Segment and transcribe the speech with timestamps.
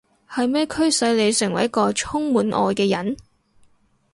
[0.27, 3.15] 係咩驅使你成為一個充滿愛嘅人？